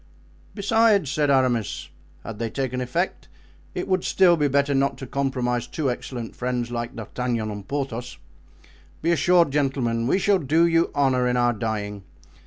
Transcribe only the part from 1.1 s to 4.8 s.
said Aramis, "had they taken effect it would be still better